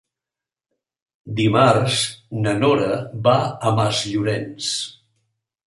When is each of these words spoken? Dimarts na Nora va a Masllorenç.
Dimarts 1.39 1.99
na 2.47 2.55
Nora 2.63 2.89
va 3.29 3.37
a 3.73 3.77
Masllorenç. 3.83 4.75